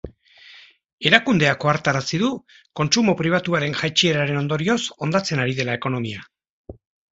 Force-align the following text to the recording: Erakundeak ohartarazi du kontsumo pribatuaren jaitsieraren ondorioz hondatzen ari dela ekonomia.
Erakundeak 1.09 1.65
ohartarazi 1.67 2.21
du 2.23 2.29
kontsumo 2.81 3.15
pribatuaren 3.21 3.77
jaitsieraren 3.83 4.43
ondorioz 4.43 4.81
hondatzen 4.97 5.47
ari 5.47 5.57
dela 5.63 5.79
ekonomia. 5.83 6.27